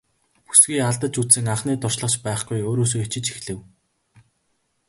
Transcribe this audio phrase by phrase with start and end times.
[0.45, 3.59] Бүсгүй алдаж үзсэн анхны туршлага ч байхгүй өөрөөсөө ичиж эхлэв.